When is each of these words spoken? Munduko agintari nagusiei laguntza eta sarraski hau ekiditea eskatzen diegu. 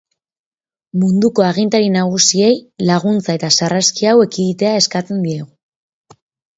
Munduko 1.03 1.45
agintari 1.49 1.91
nagusiei 1.97 2.51
laguntza 2.91 3.37
eta 3.39 3.53
sarraski 3.61 4.13
hau 4.15 4.19
ekiditea 4.27 4.77
eskatzen 4.83 5.25
diegu. 5.31 5.51